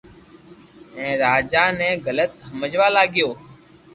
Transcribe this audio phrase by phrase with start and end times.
[0.95, 3.29] ھين راجا ني غلط ھمجوا لاگيو